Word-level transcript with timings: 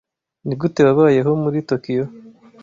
Nigute 0.47 0.79
wabayeho 0.87 1.31
muri 1.43 1.57
Tokiyo? 1.69 2.05